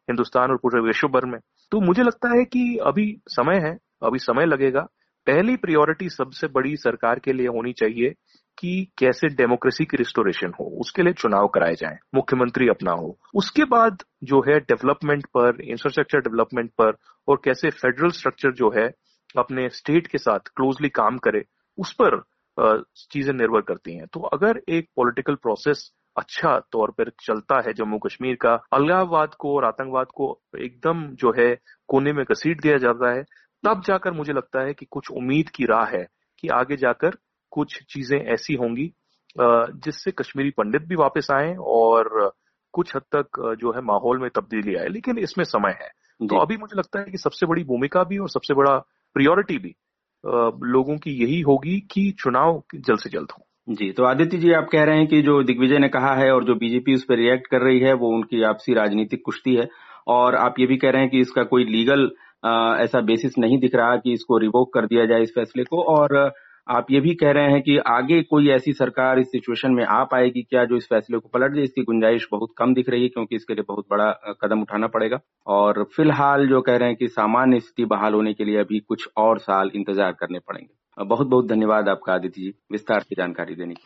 हिंदुस्तान 0.08 0.50
और 0.50 0.56
पूरे 0.56 0.80
विश्व 0.80 1.08
भर 1.08 1.24
में। 1.26 1.38
तो 1.72 1.80
मुझे 1.80 2.02
लगता 2.02 2.28
है 2.28 2.44
कि 2.44 2.76
अभी 2.86 3.06
समय 3.28 3.58
है 3.58 3.76
अभी 4.02 4.18
समय 4.18 4.46
लगेगा। 4.46 4.80
पहली 5.26 5.56
प्रायोरिटी 5.56 6.08
सबसे 6.08 6.46
बड़ी 6.46 6.76
सरकार 6.76 7.18
के 7.18 7.32
लिए 7.32 7.46
होनी 7.46 7.72
चाहिए। 7.72 8.14
कि 8.58 8.92
कैसे 8.98 9.28
डेमोक्रेसी 9.28 9.84
की 9.84 9.96
रिस्टोरेशन 9.96 10.52
हो, 10.60 10.64
उसके 10.80 11.02
लिए 11.02 11.12
चुनाव 11.12 11.46
कराए 11.46 11.74
जाएँ, 11.74 11.98
मुख्यमंत्री 12.14 12.68
अपना 12.68 12.92
हो। 12.92 13.16
उसके 13.34 13.64
बाद 13.64 14.02
जो 14.24 14.40
है 14.48 14.58
डेवलपमेंट 14.60 15.26
पर 15.36 15.60
इंफ्रास्ट्रक्चर 15.62 16.20
डेवलपमेंट 16.20 16.70
पर, 16.70 16.96
और 17.28 17.40
कैसे 17.44 17.70
फेडरल 17.72 18.10
स्ट्रक्चर 18.10 18.52
जो 18.52 18.70
है 18.70 18.86
अपने 19.38 19.68
स्टेट 19.68 20.06
के 20.06 20.18
साथ 20.18 20.48
क्लोजली 20.56 20.88
काम 20.88 21.18
करे, 21.18 21.44
उस 21.78 21.92
पर 21.92 22.22
चीज़ें 23.10 23.32
निर्भर 23.34 23.60
करती 23.60 23.96
हैं। 23.96 24.06
तो 24.06 24.20
अगर 24.20 24.60
एक 24.68 24.88
पॉलिटिकल 24.96 25.34
प्रोसेस 25.34 25.90
अच्छा 26.16 26.58
तौर 26.72 26.90
पर 26.90 27.10
चलता 27.20 27.60
है 27.66 27.72
जम्मू 27.72 27.98
कश्मीर 27.98 28.34
का 28.34 28.52
अलगाववाद 28.72 29.34
को 29.34 29.54
और 29.56 29.64
आतंकवाद 29.64 30.06
को 30.14 30.28
एकदम 30.58 31.02
जो 31.14 31.32
है 31.38 31.54
कोने 31.88 32.12
में 32.12 32.24
घसीट 32.24 32.60
दिया 32.62 32.76
जाता 32.76 33.12
है, 33.12 33.22
तब 33.64 33.82
जाकर 33.86 34.12
मुझे 34.12 34.32
लगता 34.32 34.60
है 34.60 34.74
कि 34.74 34.86
कुछ 34.90 35.10
उम्मीद 35.10 35.48
की 35.48 35.64
राह 35.64 35.84
है 35.86 36.06
कि 36.38 36.48
आगे 36.48 36.76
जाकर 36.76 37.16
कुछ 37.56 37.78
चीज़ें 37.90 38.18
ऐसी 38.34 38.54
होंगी 38.54 38.90
जिससे 39.38 40.10
कश्मीरी 40.10 40.50
पंडित 40.50 40.82
भी 40.88 40.96
वापस 40.96 41.28
आए 41.32 41.54
और 41.72 42.30
कुछ 42.74 42.94
हद 42.96 43.02
तक 43.14 43.40
जो 43.60 43.72
है 43.72 43.80
माहौल 43.84 44.18
में 44.20 44.28
तब्दीली 44.34 44.74
आए। 44.76 44.88
लेकिन 44.88 45.18
इसमें 45.18 45.44
समय 45.46 45.76
है। 45.82 45.88
तो 46.20 46.36
अभी 46.36 46.56
मुझे 46.56 46.78
लगता 46.78 46.98
है 46.98 47.10
कि 47.10 47.18
सबसे 47.18 47.46
बड़ी 47.46 47.64
भूमिका 47.64 48.02
भी 48.04 48.18
और 48.18 48.28
सबसे 48.28 48.54
बड़ा 48.54 48.76
प्रियोरिटी 49.16 49.58
भी 49.58 49.74
लोगों 50.68 50.96
की 50.98 51.10
यही 51.14 51.40
होगी 51.42 51.78
कि 51.90 52.10
चुनाव 52.20 52.62
जल्द 52.76 52.98
से 52.98 53.10
जल्द 53.10 53.32
हो। 53.32 53.44
जी 53.68 53.90
तो 53.92 54.04
आदित्य 54.04 54.38
जी 54.38 54.52
आप 54.52 54.68
कह 54.72 54.84
रहे 54.84 54.98
हैं 54.98 55.06
कि 55.08 55.20
जो 55.22 55.42
दिग्विजय 55.42 55.78
ने 55.78 55.88
कहा 55.88 56.14
है 56.14 56.30
और 56.32 56.44
जो 56.44 56.54
बीजेपी 56.54 56.94
उस 56.94 57.04
पर 57.04 57.16
रिएक्ट 57.16 57.46
कर 57.46 57.62
रही 57.62 57.80
है 57.80 57.92
वो 57.94 58.08
उनकी 58.16 58.42
आपसी 58.44 58.74
राजनीतिक 58.74 59.22
कुश्ती 59.24 59.54
है। 59.56 59.68
और 60.08 60.34
आप 60.36 60.58
ये 60.60 60.66
भी 60.66 60.76
कह 60.76 60.90
रहे 60.90 61.02
हैं 61.02 61.10
कि 61.10 61.20
इसका 61.20 61.42
कोई 61.44 61.64
लीगल 61.66 62.04
ऐसा 62.82 63.00
बेसिस 63.02 63.38
नहीं 63.38 63.58
दिख 63.60 63.74
रहा 63.74 63.96
कि 63.96 64.12
इसको 64.12 64.38
रिवोक 64.38 64.72
कर 64.74 64.86
दिया 64.86 65.06
जाए 65.06 65.22
इस 65.22 65.32
फैसले 65.34 65.64
को। 65.64 65.82
और 65.94 66.16
आप 66.68 66.86
ये 66.90 67.00
भी 67.00 67.14
कह 67.14 67.30
रहे 67.30 67.50
हैं 67.50 67.60
कि 67.62 67.76
आगे 67.78 68.20
कोई 68.22 68.48
ऐसी 68.50 68.72
सरकार 68.72 69.18
इस 69.18 69.26
सिचुएशन 69.26 69.72
में 69.72 69.84
आ 69.84 70.02
पाएगी 70.04 70.42
क्या 70.42 70.64
जो 70.64 70.76
इस 70.76 70.86
फैसले 70.86 71.18
को 71.18 71.28
पलट 71.28 71.52
दे? 71.52 71.62
इसकी 71.62 71.82
गुंजाइश 71.82 72.26
बहुत 72.32 72.54
कम 72.58 72.74
दिख 72.74 72.88
रही 72.88 73.02
है 73.02 73.08
क्योंकि 73.08 73.36
इसके 73.36 73.54
लिए 73.54 73.64
बहुत 73.68 73.86
बड़ा 73.90 74.10
कदम 74.42 74.62
उठाना 74.62 74.86
पड़ेगा। 74.86 75.20
और 75.46 75.82
फ़िलहाल 75.96 76.46
जो 76.48 76.60
कह 76.60 76.76
रहे 76.76 76.88
हैं 76.88 76.96
कि 76.96 77.08
सामान्य 77.08 77.60
स्थिति 77.60 77.84
बहाल 77.84 78.14
होने 78.14 78.32
के 78.34 78.44
लिए 78.44 78.58
अभी 78.58 78.80
कुछ 78.80 79.08
और 79.16 79.38
साल 79.38 79.70
इंतज़ार 79.74 80.12
करने 80.12 80.38
पड़ेंगे। 80.38 81.04
बहुत 81.04 81.26
बहुत 81.26 81.48
धन्यवाद 81.48 81.88
आपका, 81.88 82.14
आदित्य 82.14 82.40
जी, 82.40 82.54
विस्तार 82.72 83.00
से 83.00 83.14
जानकारी 83.14 83.54
देने 83.54 83.74
की 83.74 83.84